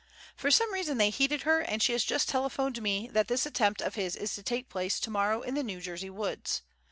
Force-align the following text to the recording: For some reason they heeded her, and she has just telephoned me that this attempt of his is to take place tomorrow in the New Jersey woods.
For 0.35 0.49
some 0.49 0.73
reason 0.73 0.97
they 0.97 1.11
heeded 1.11 1.43
her, 1.43 1.59
and 1.59 1.79
she 1.83 1.91
has 1.91 2.03
just 2.03 2.27
telephoned 2.27 2.81
me 2.81 3.07
that 3.09 3.27
this 3.27 3.45
attempt 3.45 3.83
of 3.83 3.93
his 3.93 4.15
is 4.15 4.33
to 4.33 4.41
take 4.41 4.67
place 4.67 4.99
tomorrow 4.99 5.41
in 5.43 5.53
the 5.53 5.61
New 5.61 5.79
Jersey 5.79 6.09
woods. 6.09 6.63